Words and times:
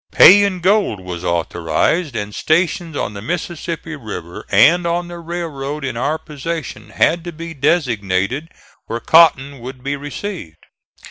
Pay 0.11 0.41
in 0.43 0.61
gold 0.61 0.99
was 0.99 1.23
authorized, 1.23 2.15
and 2.15 2.33
stations 2.33 2.97
on 2.97 3.13
the 3.13 3.21
Mississippi 3.21 3.95
River 3.95 4.47
and 4.49 4.87
on 4.87 5.09
the 5.09 5.19
railroad 5.19 5.85
in 5.85 5.95
our 5.95 6.17
possession 6.17 6.89
had 6.89 7.23
to 7.23 7.31
be 7.31 7.53
designated 7.53 8.49
where 8.87 8.99
cotton 8.99 9.59
would 9.59 9.83
be 9.83 9.95
received. 9.95 10.65